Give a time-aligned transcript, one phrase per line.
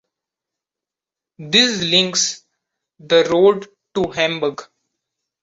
[1.37, 2.41] This links
[2.97, 4.63] the road to Hamburg.